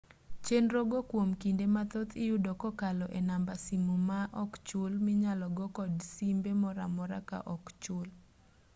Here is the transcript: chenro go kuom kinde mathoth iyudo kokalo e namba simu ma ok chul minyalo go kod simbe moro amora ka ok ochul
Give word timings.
chenro 0.45 0.79
go 0.91 0.99
kuom 1.09 1.29
kinde 1.41 1.65
mathoth 1.75 2.13
iyudo 2.23 2.51
kokalo 2.61 3.05
e 3.19 3.19
namba 3.29 3.53
simu 3.65 3.95
ma 4.09 4.19
ok 4.43 4.51
chul 4.67 4.91
minyalo 5.05 5.45
go 5.57 5.65
kod 5.77 5.93
simbe 6.13 6.51
moro 6.61 6.79
amora 6.87 7.19
ka 7.29 7.37
ok 7.55 7.63
ochul 7.73 8.07